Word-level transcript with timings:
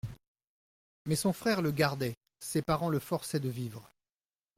Mais 1.05 1.15
son 1.15 1.31
frère 1.31 1.61
le 1.61 1.69
gardait, 1.69 2.15
ses 2.39 2.63
parents 2.63 2.89
le 2.89 2.97
forçaient 2.97 3.39
de 3.39 3.49
vivre. 3.49 3.91